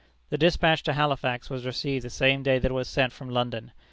The 0.31 0.37
despatch 0.39 0.81
to 0.85 0.93
Halifax 0.93 1.51
was 1.51 1.63
received 1.63 2.03
the 2.03 2.09
same 2.09 2.41
day 2.41 2.57
that 2.57 2.71
it 2.71 2.73
was 2.73 2.87
sent 2.87 3.13
from 3.13 3.29
London. 3.29 3.71